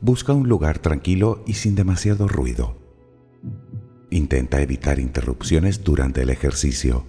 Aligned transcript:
Busca 0.00 0.32
un 0.32 0.48
lugar 0.48 0.78
tranquilo 0.78 1.42
y 1.46 1.54
sin 1.54 1.74
demasiado 1.74 2.28
ruido. 2.28 2.78
Intenta 4.10 4.62
evitar 4.62 5.00
interrupciones 5.00 5.84
durante 5.84 6.22
el 6.22 6.30
ejercicio. 6.30 7.04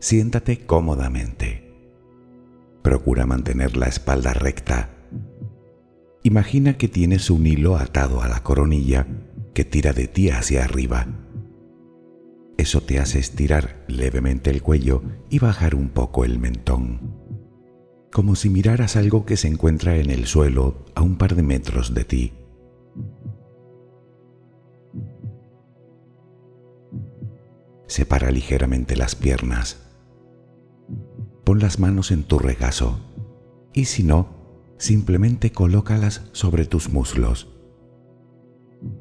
Siéntate 0.00 0.66
cómodamente. 0.66 1.72
Procura 2.82 3.26
mantener 3.26 3.76
la 3.76 3.86
espalda 3.86 4.32
recta. 4.32 4.90
Imagina 6.22 6.76
que 6.78 6.88
tienes 6.88 7.30
un 7.30 7.46
hilo 7.46 7.76
atado 7.76 8.22
a 8.22 8.28
la 8.28 8.42
coronilla 8.42 9.06
que 9.54 9.64
tira 9.64 9.92
de 9.92 10.08
ti 10.08 10.30
hacia 10.30 10.64
arriba. 10.64 11.25
Eso 12.58 12.80
te 12.80 12.98
hace 12.98 13.18
estirar 13.18 13.84
levemente 13.86 14.50
el 14.50 14.62
cuello 14.62 15.02
y 15.28 15.38
bajar 15.38 15.74
un 15.74 15.90
poco 15.90 16.24
el 16.24 16.38
mentón, 16.38 17.14
como 18.12 18.34
si 18.34 18.48
miraras 18.48 18.96
algo 18.96 19.26
que 19.26 19.36
se 19.36 19.48
encuentra 19.48 19.96
en 19.96 20.10
el 20.10 20.26
suelo 20.26 20.86
a 20.94 21.02
un 21.02 21.16
par 21.16 21.34
de 21.34 21.42
metros 21.42 21.92
de 21.92 22.04
ti. 22.04 22.32
Separa 27.86 28.30
ligeramente 28.30 28.96
las 28.96 29.14
piernas. 29.14 29.82
Pon 31.44 31.60
las 31.60 31.78
manos 31.78 32.10
en 32.10 32.24
tu 32.24 32.38
regazo 32.38 33.00
y 33.72 33.84
si 33.84 34.02
no, 34.02 34.28
simplemente 34.78 35.52
colócalas 35.52 36.22
sobre 36.32 36.64
tus 36.64 36.88
muslos. 36.88 37.48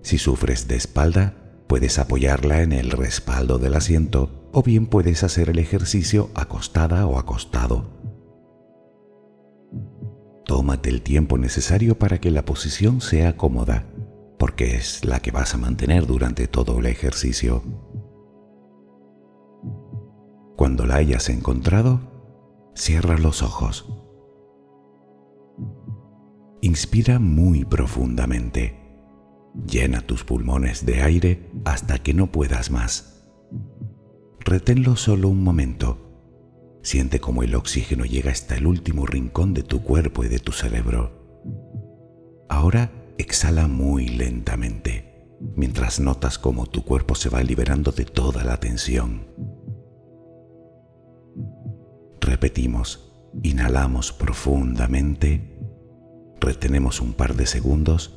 Si 0.04 0.18
sufres 0.18 0.68
de 0.68 0.76
espalda, 0.76 1.45
Puedes 1.68 1.98
apoyarla 2.00 2.62
en 2.62 2.72
el 2.72 2.92
respaldo 2.92 3.58
del 3.58 3.74
asiento 3.74 4.50
o 4.52 4.64
bien 4.64 4.88
puedes 4.88 5.24
hacer 5.24 5.50
el 5.50 5.60
ejercicio 5.60 6.30
acostada 6.36 7.06
o 7.08 7.18
acostado. 7.18 7.86
Tómate 10.46 10.90
el 10.90 11.02
tiempo 11.02 11.38
necesario 11.38 11.98
para 11.98 12.20
que 12.20 12.30
la 12.30 12.46
posición 12.46 13.02
sea 13.02 13.36
cómoda, 13.36 13.86
porque 14.38 14.76
es 14.76 15.04
la 15.04 15.20
que 15.20 15.32
vas 15.32 15.56
a 15.56 15.58
mantener 15.58 16.06
durante 16.06 16.48
todo 16.48 16.80
el 16.80 16.86
ejercicio. 16.86 17.64
Cuando 20.56 20.86
la 20.86 20.96
hayas 20.96 21.30
encontrado, 21.30 22.00
cierra 22.76 23.18
los 23.18 23.42
ojos. 23.42 23.92
Inspira 26.62 27.20
muy 27.20 27.66
profundamente. 27.66 28.85
Llena 29.64 30.02
tus 30.02 30.24
pulmones 30.24 30.86
de 30.86 31.02
aire 31.02 31.50
hasta 31.64 32.00
que 32.00 32.14
no 32.14 32.32
puedas 32.32 32.72
más. 32.72 33.24
Reténlo 34.40 34.96
solo 34.96 35.30
un 35.30 35.44
momento. 35.44 36.06
Siente 36.84 37.20
cómo 37.20 37.42
el 37.42 37.56
oxígeno 37.56 38.06
llega 38.06 38.32
hasta 38.32 38.56
el 38.56 38.68
último 38.68 39.06
rincón 39.08 39.54
de 39.54 39.64
tu 39.64 39.82
cuerpo 39.82 40.24
y 40.24 40.28
de 40.28 40.40
tu 40.40 40.52
cerebro. 40.52 41.26
Ahora 42.48 42.92
exhala 43.18 43.68
muy 43.68 44.08
lentamente, 44.08 45.30
mientras 45.56 46.00
notas 46.00 46.38
cómo 46.38 46.68
tu 46.68 46.84
cuerpo 46.84 47.16
se 47.16 47.30
va 47.30 47.42
liberando 47.42 47.92
de 47.92 48.06
toda 48.06 48.44
la 48.44 48.58
tensión. 48.58 49.26
Repetimos, 52.22 53.14
inhalamos 53.42 54.12
profundamente, 54.12 55.58
retenemos 56.40 57.02
un 57.02 57.14
par 57.14 57.36
de 57.36 57.48
segundos 57.48 58.15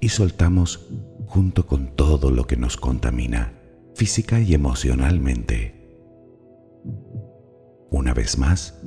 y 0.00 0.08
soltamos 0.10 0.88
junto 1.26 1.66
con 1.66 1.94
todo 1.94 2.30
lo 2.30 2.46
que 2.46 2.56
nos 2.56 2.76
contamina 2.76 3.54
física 3.94 4.40
y 4.40 4.54
emocionalmente. 4.54 5.74
Una 7.90 8.14
vez 8.14 8.38
más, 8.38 8.80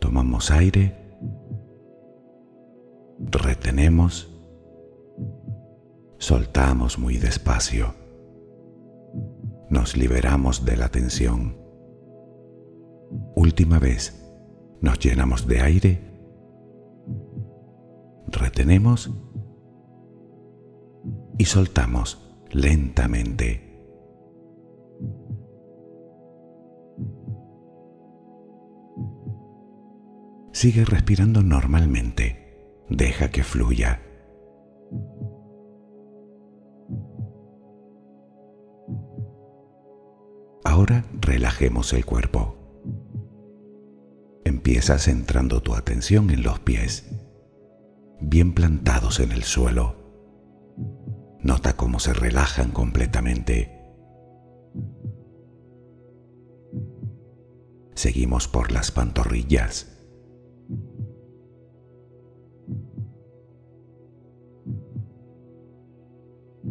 tomamos 0.00 0.50
aire, 0.50 0.96
retenemos, 3.18 4.32
soltamos 6.18 6.98
muy 6.98 7.16
despacio, 7.16 7.94
nos 9.70 9.96
liberamos 9.96 10.64
de 10.64 10.76
la 10.76 10.88
tensión. 10.88 11.56
Última 13.34 13.78
vez, 13.78 14.24
nos 14.80 14.98
llenamos 15.00 15.48
de 15.48 15.60
aire, 15.60 16.00
retenemos 18.28 19.10
y 21.38 21.44
soltamos 21.44 22.20
lentamente. 22.50 23.68
Sigue 30.52 30.84
respirando 30.84 31.42
normalmente. 31.42 32.84
Deja 32.90 33.30
que 33.30 33.44
fluya. 33.44 34.02
Ahora 40.64 41.04
relajemos 41.20 41.92
el 41.92 42.04
cuerpo. 42.04 42.56
Empieza 44.44 44.98
centrando 44.98 45.62
tu 45.62 45.74
atención 45.74 46.30
en 46.30 46.42
los 46.42 46.58
pies, 46.58 47.08
bien 48.20 48.52
plantados 48.54 49.20
en 49.20 49.30
el 49.30 49.44
suelo. 49.44 50.07
Nota 51.42 51.76
cómo 51.76 52.00
se 52.00 52.12
relajan 52.12 52.70
completamente. 52.70 53.78
Seguimos 57.94 58.48
por 58.48 58.70
las 58.72 58.90
pantorrillas. 58.92 59.94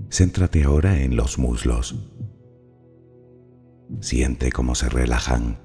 Céntrate 0.10 0.64
ahora 0.64 1.00
en 1.02 1.16
los 1.16 1.38
muslos. 1.38 1.96
Siente 4.00 4.52
cómo 4.52 4.76
se 4.76 4.90
relajan. 4.90 5.60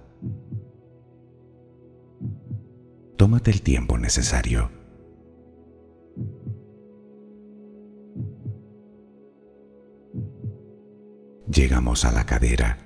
Tómate 3.16 3.50
el 3.50 3.62
tiempo 3.62 3.98
necesario. 3.98 4.81
Llegamos 11.54 12.06
a 12.06 12.12
la 12.12 12.24
cadera. 12.24 12.78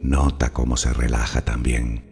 Nota 0.00 0.52
cómo 0.52 0.76
se 0.76 0.92
relaja 0.92 1.40
también. 1.40 2.04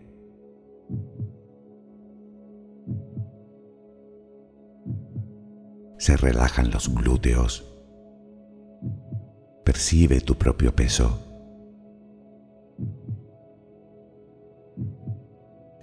Se 5.99 6.17
relajan 6.17 6.73
los 6.73 6.93
glúteos. 6.93 7.77
Percibe 9.65 10.21
tu 10.21 10.35
propio 10.35 10.75
peso. 10.75 11.21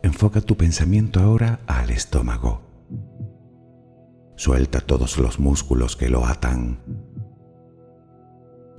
Enfoca 0.04 0.42
tu 0.42 0.58
pensamiento 0.58 1.22
ahora 1.22 1.62
al 1.68 1.90
estómago. 1.90 2.64
Suelta 4.36 4.82
todos 4.82 5.18
los 5.18 5.40
músculos 5.40 5.96
que 5.96 6.10
lo 6.10 6.26
atan 6.26 7.01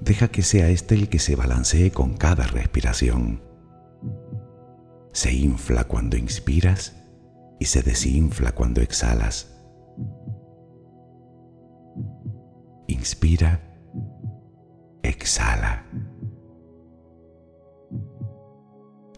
deja 0.04 0.28
que 0.28 0.42
sea 0.42 0.68
este 0.68 0.94
el 0.94 1.08
que 1.08 1.18
se 1.18 1.36
balancee 1.36 1.92
con 1.92 2.14
cada 2.16 2.46
respiración. 2.46 3.40
Se 5.12 5.32
infla 5.32 5.84
cuando 5.84 6.16
inspiras 6.16 6.96
y 7.60 7.66
se 7.66 7.82
desinfla 7.82 8.52
cuando 8.52 8.80
exhalas. 8.80 9.48
Inspira, 12.88 13.60
exhala. 15.02 15.86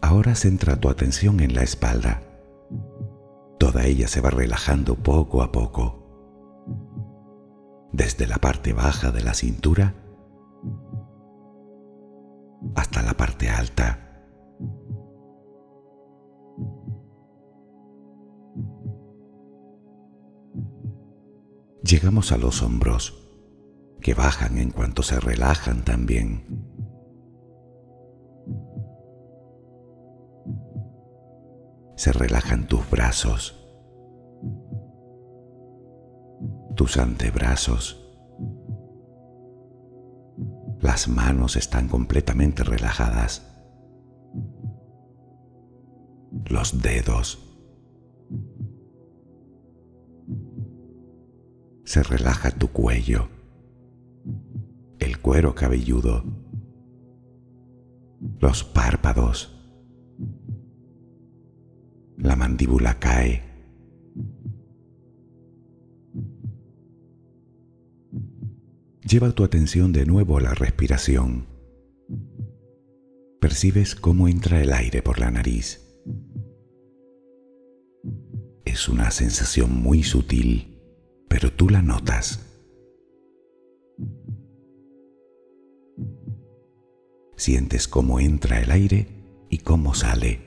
Ahora 0.01 0.35
centra 0.35 0.79
tu 0.79 0.89
atención 0.89 1.39
en 1.39 1.55
la 1.55 1.63
espalda. 1.63 2.21
Toda 3.57 3.85
ella 3.85 4.07
se 4.07 4.21
va 4.21 4.29
relajando 4.29 4.95
poco 4.95 5.41
a 5.41 5.51
poco. 5.51 6.03
Desde 7.91 8.27
la 8.27 8.37
parte 8.37 8.73
baja 8.73 9.11
de 9.11 9.23
la 9.23 9.33
cintura 9.33 9.95
hasta 12.73 13.03
la 13.03 13.13
parte 13.13 13.49
alta. 13.49 14.01
Llegamos 21.83 22.31
a 22.31 22.37
los 22.37 22.63
hombros, 22.63 23.21
que 24.01 24.15
bajan 24.15 24.57
en 24.57 24.71
cuanto 24.71 25.03
se 25.03 25.19
relajan 25.19 25.83
también. 25.83 26.43
Se 31.95 32.11
relajan 32.11 32.67
tus 32.67 32.89
brazos, 32.89 33.55
tus 36.75 36.97
antebrazos, 36.97 38.04
Las 40.85 41.07
manos 41.07 41.55
están 41.55 41.87
completamente 41.87 42.63
relajadas. 42.63 43.41
Los 46.45 46.79
dedos. 46.83 47.39
Se 51.85 52.03
relaja 52.03 52.51
tu 52.51 52.67
cuello, 52.67 53.29
el 54.99 55.19
cuero 55.21 55.55
cabelludo, 55.55 56.23
los 58.39 58.63
párpados. 58.63 59.59
La 62.15 62.35
mandíbula 62.35 62.99
cae. 62.99 63.54
Lleva 69.15 69.31
tu 69.31 69.45
atención 69.45 69.93
de 69.93 70.05
nuevo 70.05 70.37
a 70.37 70.41
la 70.41 70.53
respiración. 70.53 71.45
Percibes 73.39 73.95
cómo 73.95 74.27
entra 74.27 74.61
el 74.61 74.73
aire 74.73 75.01
por 75.01 75.19
la 75.19 75.31
nariz. 75.31 75.79
Es 78.65 78.89
una 78.89 79.11
sensación 79.11 79.73
muy 79.73 80.03
sutil, 80.03 80.81
pero 81.29 81.49
tú 81.49 81.69
la 81.69 81.81
notas. 81.81 82.45
Sientes 87.37 87.87
cómo 87.87 88.19
entra 88.19 88.59
el 88.59 88.69
aire 88.69 89.07
y 89.49 89.59
cómo 89.59 89.93
sale. 89.93 90.41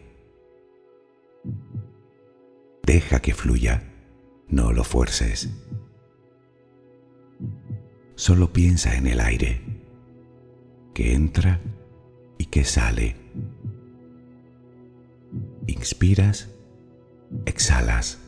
Deja 2.83 3.21
que 3.21 3.33
fluya, 3.33 3.95
no 4.47 4.75
lo 4.75 4.85
fuerces. 4.85 5.49
Solo 8.19 8.53
piensa 8.53 8.97
en 8.97 9.07
el 9.07 9.21
aire, 9.21 9.61
que 10.93 11.15
entra 11.15 11.61
y 12.37 12.47
que 12.47 12.65
sale. 12.65 13.15
Inspiras, 15.69 16.51
exhalas. 17.47 18.19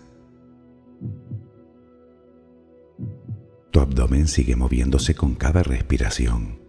Tu 3.72 3.81
abdomen 3.81 4.28
sigue 4.28 4.54
moviéndose 4.54 5.16
con 5.16 5.34
cada 5.34 5.64
respiración. 5.64 6.60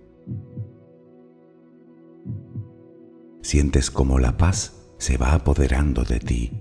Sientes 3.44 3.91
como 3.91 4.18
la 4.18 4.35
paz 4.38 4.95
se 4.97 5.18
va 5.18 5.35
apoderando 5.35 6.03
de 6.03 6.19
ti. 6.19 6.61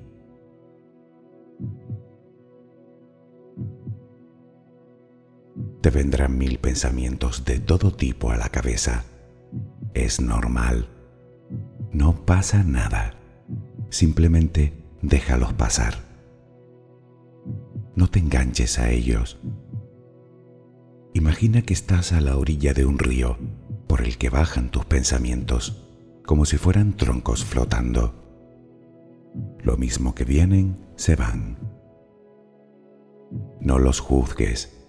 Te 5.80 5.90
vendrán 5.90 6.36
mil 6.36 6.58
pensamientos 6.58 7.44
de 7.44 7.58
todo 7.58 7.92
tipo 7.92 8.30
a 8.30 8.36
la 8.36 8.50
cabeza. 8.50 9.04
Es 9.94 10.20
normal. 10.20 10.88
No 11.92 12.24
pasa 12.26 12.62
nada. 12.62 13.14
Simplemente 13.88 14.72
déjalos 15.02 15.52
pasar. 15.54 15.94
No 17.96 18.08
te 18.08 18.18
enganches 18.18 18.78
a 18.78 18.90
ellos. 18.90 19.38
Imagina 21.14 21.62
que 21.62 21.74
estás 21.74 22.12
a 22.12 22.20
la 22.20 22.36
orilla 22.36 22.72
de 22.72 22.84
un 22.84 22.98
río 22.98 23.38
por 23.86 24.02
el 24.02 24.18
que 24.18 24.30
bajan 24.30 24.70
tus 24.70 24.84
pensamientos 24.84 25.86
como 26.30 26.44
si 26.44 26.58
fueran 26.58 26.96
troncos 26.96 27.44
flotando. 27.44 28.14
Lo 29.64 29.76
mismo 29.76 30.14
que 30.14 30.24
vienen, 30.24 30.76
se 30.94 31.16
van. 31.16 31.58
No 33.60 33.80
los 33.80 33.98
juzgues. 33.98 34.79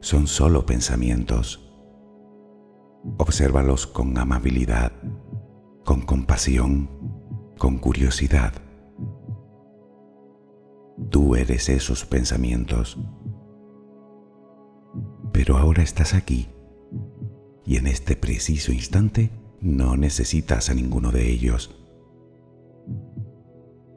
Son 0.00 0.26
solo 0.26 0.64
pensamientos. 0.64 1.68
Obsérvalos 3.16 3.86
con 3.86 4.16
amabilidad, 4.16 4.92
con 5.84 6.02
compasión, 6.02 6.88
con 7.58 7.78
curiosidad. 7.78 8.52
Tú 11.10 11.34
eres 11.34 11.68
esos 11.68 12.04
pensamientos. 12.04 12.98
Pero 15.32 15.56
ahora 15.56 15.82
estás 15.82 16.14
aquí 16.14 16.48
y 17.64 17.76
en 17.76 17.86
este 17.86 18.16
preciso 18.16 18.72
instante 18.72 19.30
no 19.60 19.96
necesitas 19.96 20.70
a 20.70 20.74
ninguno 20.74 21.10
de 21.10 21.28
ellos. 21.30 21.74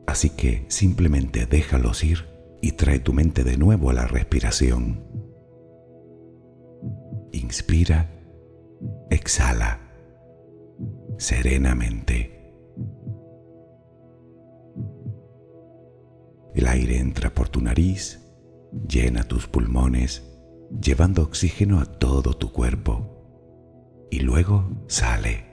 Así 0.08 0.32
que 0.32 0.66
simplemente 0.68 1.46
déjalos 1.46 2.04
ir 2.04 2.26
y 2.62 2.74
trae 2.74 3.00
tu 3.00 3.14
mente 3.14 3.44
de 3.44 3.58
nuevo 3.58 3.90
a 3.90 3.94
la 3.94 4.08
respiración. 4.08 5.31
Inspira, 7.32 8.10
exhala, 9.10 9.80
serenamente. 11.18 12.54
El 16.54 16.68
aire 16.68 16.98
entra 16.98 17.34
por 17.34 17.48
tu 17.48 17.62
nariz, 17.62 18.20
llena 18.88 19.24
tus 19.24 19.48
pulmones, 19.48 20.24
llevando 20.82 21.24
oxígeno 21.24 21.80
a 21.80 21.86
todo 21.86 22.34
tu 22.34 22.52
cuerpo 22.52 24.08
y 24.10 24.20
luego 24.20 24.70
sale. 24.88 25.46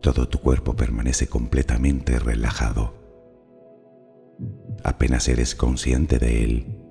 Todo 0.00 0.28
tu 0.28 0.40
cuerpo 0.40 0.74
permanece 0.74 1.28
completamente 1.28 2.18
relajado. 2.18 2.94
Apenas 4.82 5.28
eres 5.28 5.54
consciente 5.54 6.18
de 6.18 6.44
él. 6.44 6.82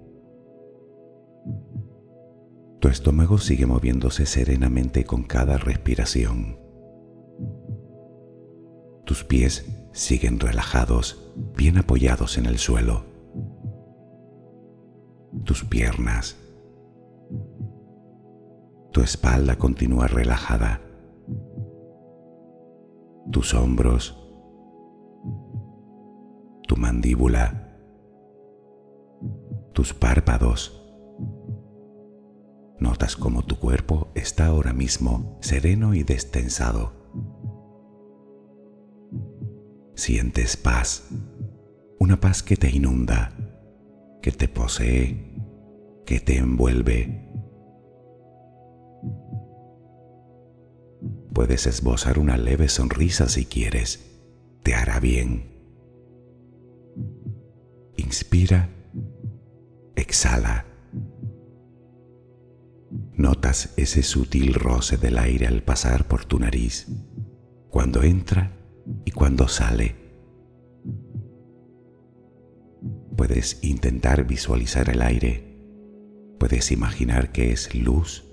Tu 2.82 2.90
estómago 2.90 3.38
sigue 3.38 3.66
moviéndose 3.66 4.26
serenamente 4.26 5.06
con 5.06 5.24
cada 5.24 5.58
respiración. 5.58 6.60
Tus 9.06 9.24
pies 9.24 9.66
siguen 9.94 10.40
relajados, 10.40 11.32
bien 11.56 11.78
apoyados 11.78 12.38
en 12.38 12.46
el 12.46 12.58
suelo. 12.58 13.06
Tus 15.46 15.64
piernas. 15.64 16.36
Tu 18.92 19.02
espalda 19.02 19.56
continúa 19.56 20.08
relajada 20.08 20.82
tus 23.30 23.54
hombros, 23.54 24.18
tu 26.68 26.76
mandíbula, 26.76 27.78
tus 29.74 29.94
párpados. 29.94 30.81
Notas 32.82 33.16
cómo 33.16 33.44
tu 33.44 33.58
cuerpo 33.58 34.12
está 34.16 34.48
ahora 34.48 34.74
mismo 34.74 35.40
sereno 35.42 35.94
y 35.94 36.04
destensado. 36.04 36.92
Sientes 39.96 40.58
paz, 40.58 41.08
una 42.00 42.20
paz 42.20 42.44
que 42.44 42.58
te 42.58 42.70
inunda, 42.70 43.32
que 44.22 44.34
te 44.34 44.50
posee, 44.50 45.38
que 46.06 46.20
te 46.20 46.38
envuelve 46.38 47.32
Puedes 51.34 51.66
esbozar 51.66 52.20
una 52.20 52.38
leve 52.38 52.68
sonrisa 52.68 53.30
si 53.30 53.46
quieres. 53.46 54.20
Te 54.64 54.76
hará 54.76 55.00
bien. 55.00 55.50
Inspira. 57.96 58.70
Exhala. 59.96 60.66
Notas 63.22 63.72
ese 63.78 64.02
sutil 64.02 64.56
roce 64.56 64.98
del 64.98 65.20
aire 65.20 65.46
al 65.46 65.62
pasar 65.62 66.08
por 66.08 66.26
tu 66.26 66.40
nariz, 66.40 66.88
cuando 67.70 68.02
entra 68.02 68.52
y 69.06 69.12
cuando 69.12 69.48
sale. 69.48 69.94
Puedes 73.16 73.64
intentar 73.64 74.26
visualizar 74.26 74.90
el 74.90 75.04
aire. 75.04 75.56
Puedes 76.40 76.72
imaginar 76.72 77.32
que 77.32 77.52
es 77.52 77.76
luz, 77.76 78.26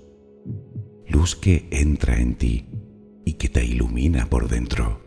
luz 1.07 1.35
que 1.35 1.67
entra 1.69 2.19
en 2.19 2.35
ti 2.35 2.67
y 3.25 3.33
que 3.33 3.47
te 3.47 3.63
ilumina 3.63 4.25
por 4.25 4.49
dentro. 4.49 5.01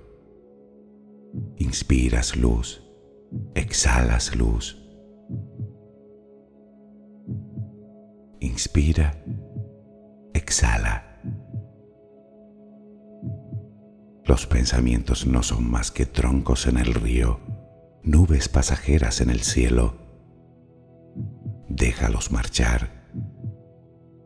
Inspiras 1.59 2.37
luz, 2.37 2.85
exhalas 3.57 4.37
luz. 4.37 4.79
Inspira, 8.39 9.25
exhala. 10.35 11.21
Los 14.25 14.47
pensamientos 14.47 15.27
no 15.27 15.43
son 15.43 15.71
más 15.71 15.91
que 15.91 16.07
troncos 16.07 16.67
en 16.67 16.79
el 16.79 16.95
río, 16.95 17.41
nubes 18.03 18.49
pasajeras 18.49 19.21
en 19.21 19.31
el 19.31 19.41
cielo. 19.41 19.97
Déjalos 21.69 22.31
marchar 22.31 23.03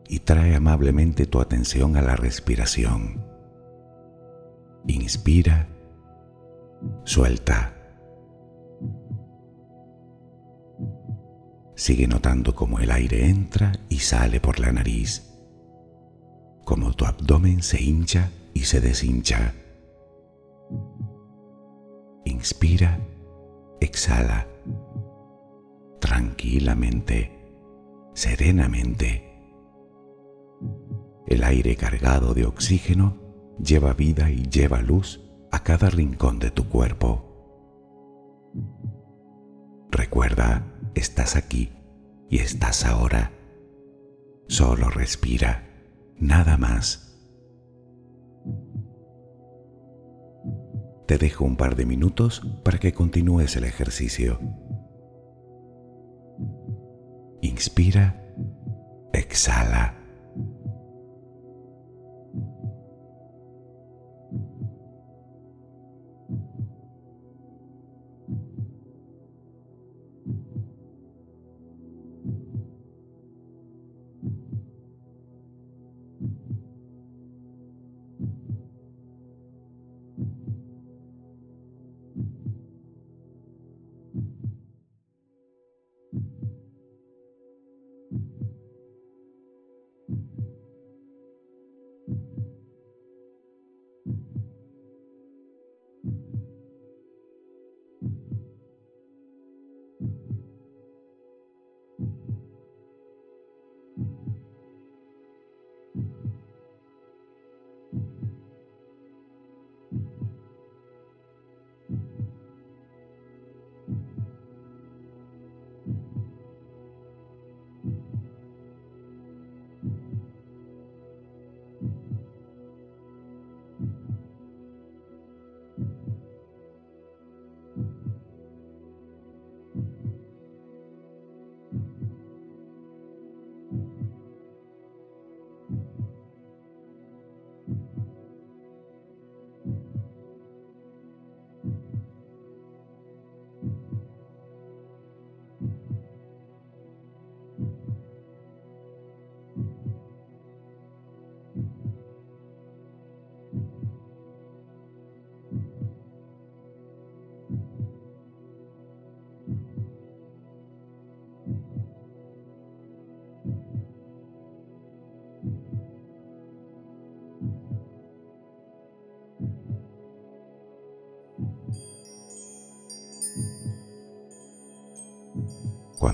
y 0.07 0.19
trae 0.19 0.55
amablemente 0.55 1.25
tu 1.25 1.41
atención 1.41 1.97
a 1.97 2.01
la 2.01 2.15
respiración. 2.15 3.25
Inspira, 4.87 5.67
suelta. 7.03 7.73
Sigue 11.75 12.07
notando 12.07 12.55
cómo 12.55 12.79
el 12.79 12.91
aire 12.91 13.27
entra 13.29 13.73
y 13.89 13.99
sale 13.99 14.39
por 14.39 14.59
la 14.59 14.71
nariz, 14.71 15.26
cómo 16.67 16.91
tu 16.91 17.05
abdomen 17.05 17.63
se 17.63 17.81
hincha 17.81 18.29
y 18.53 18.65
se 18.65 18.81
deshincha. 18.81 19.53
Inspira, 22.25 22.99
exhala, 23.79 24.45
tranquilamente, 26.01 27.31
serenamente. 28.13 29.23
El 31.25 31.45
aire 31.45 31.77
cargado 31.77 32.33
de 32.33 32.45
oxígeno 32.45 33.15
lleva 33.63 33.93
vida 33.93 34.29
y 34.29 34.49
lleva 34.49 34.81
luz 34.81 35.21
a 35.53 35.63
cada 35.63 35.89
rincón 35.89 36.37
de 36.37 36.51
tu 36.51 36.67
cuerpo. 36.67 37.23
Recuerda, 39.89 40.65
estás 40.95 41.37
aquí 41.37 41.71
y 42.29 42.39
estás 42.39 42.83
ahora. 42.83 43.31
Solo 44.49 44.89
respira, 44.89 45.66
nada 46.19 46.57
más. 46.57 47.03
Te 51.07 51.17
dejo 51.17 51.45
un 51.45 51.55
par 51.55 51.75
de 51.75 51.85
minutos 51.85 52.41
para 52.63 52.79
que 52.79 52.93
continúes 52.93 53.55
el 53.55 53.63
ejercicio. 53.63 54.39
Inspira, 57.41 58.23
exhala. 59.13 59.96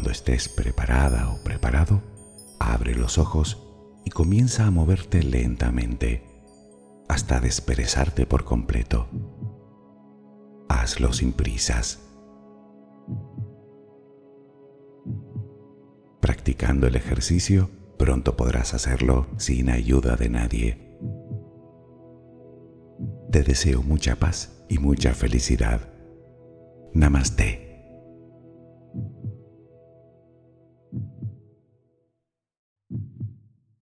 Cuando 0.03 0.17
estés 0.19 0.49
preparada 0.49 1.29
o 1.29 1.41
preparado, 1.45 2.01
abre 2.59 2.93
los 2.93 3.17
ojos 3.17 3.63
y 4.03 4.09
comienza 4.09 4.67
a 4.67 4.69
moverte 4.69 5.23
lentamente 5.23 6.25
hasta 7.07 7.39
desperezarte 7.39 8.25
por 8.25 8.43
completo. 8.43 9.07
Hazlo 10.67 11.13
sin 11.13 11.31
prisas. 11.31 12.01
Practicando 16.19 16.85
el 16.87 16.97
ejercicio, 16.97 17.69
pronto 17.97 18.35
podrás 18.35 18.73
hacerlo 18.73 19.27
sin 19.37 19.69
ayuda 19.69 20.17
de 20.17 20.27
nadie. 20.27 20.97
Te 23.31 23.41
deseo 23.41 23.81
mucha 23.81 24.17
paz 24.17 24.65
y 24.67 24.79
mucha 24.79 25.13
felicidad. 25.13 25.93
Namaste. 26.93 27.62